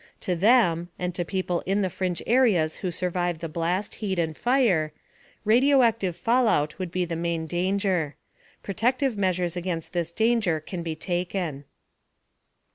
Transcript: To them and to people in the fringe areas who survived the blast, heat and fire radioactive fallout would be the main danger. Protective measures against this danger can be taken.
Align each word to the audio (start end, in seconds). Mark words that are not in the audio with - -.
To 0.21 0.35
them 0.35 0.89
and 0.97 1.13
to 1.13 1.23
people 1.23 1.61
in 1.67 1.83
the 1.83 1.89
fringe 1.91 2.23
areas 2.25 2.77
who 2.77 2.89
survived 2.89 3.39
the 3.39 3.47
blast, 3.47 3.93
heat 4.01 4.17
and 4.17 4.35
fire 4.35 4.93
radioactive 5.45 6.15
fallout 6.15 6.79
would 6.79 6.89
be 6.91 7.05
the 7.05 7.15
main 7.15 7.45
danger. 7.45 8.15
Protective 8.63 9.15
measures 9.15 9.55
against 9.55 9.93
this 9.93 10.11
danger 10.11 10.59
can 10.59 10.81
be 10.81 10.95
taken. 10.95 11.65